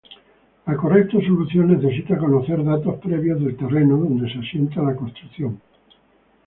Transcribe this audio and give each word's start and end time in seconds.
La 0.65 0.73
correcta 0.77 1.19
solución 1.21 1.77
necesita 1.79 2.17
conocer 2.17 2.63
datos 2.65 2.99
previos 2.99 3.39
del 3.43 3.55
terreno 3.55 3.97
donde 3.97 4.33
se 4.33 4.39
asienta 4.39 4.81
la 4.81 4.95
construcción. 4.95 5.61